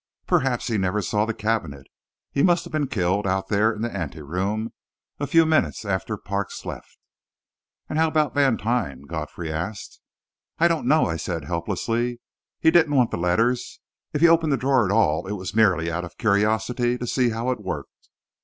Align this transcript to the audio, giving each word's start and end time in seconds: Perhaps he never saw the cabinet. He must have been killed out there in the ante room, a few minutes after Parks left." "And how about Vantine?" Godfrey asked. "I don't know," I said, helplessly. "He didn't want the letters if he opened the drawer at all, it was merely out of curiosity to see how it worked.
Perhaps 0.25 0.65
he 0.65 0.79
never 0.79 0.99
saw 1.03 1.25
the 1.27 1.33
cabinet. 1.35 1.85
He 2.31 2.41
must 2.41 2.63
have 2.65 2.73
been 2.73 2.87
killed 2.87 3.27
out 3.27 3.49
there 3.49 3.71
in 3.71 3.83
the 3.83 3.95
ante 3.95 4.23
room, 4.23 4.73
a 5.19 5.27
few 5.27 5.45
minutes 5.45 5.85
after 5.85 6.17
Parks 6.17 6.65
left." 6.65 6.97
"And 7.87 7.99
how 7.99 8.07
about 8.07 8.33
Vantine?" 8.33 9.05
Godfrey 9.05 9.51
asked. 9.53 10.01
"I 10.57 10.67
don't 10.67 10.87
know," 10.87 11.05
I 11.05 11.17
said, 11.17 11.43
helplessly. 11.45 12.19
"He 12.59 12.71
didn't 12.71 12.95
want 12.95 13.11
the 13.11 13.17
letters 13.17 13.79
if 14.11 14.21
he 14.21 14.27
opened 14.27 14.51
the 14.51 14.57
drawer 14.57 14.85
at 14.85 14.91
all, 14.91 15.27
it 15.27 15.33
was 15.33 15.53
merely 15.53 15.91
out 15.91 16.03
of 16.03 16.17
curiosity 16.17 16.97
to 16.97 17.05
see 17.05 17.29
how 17.29 17.51
it 17.51 17.59
worked. 17.59 18.09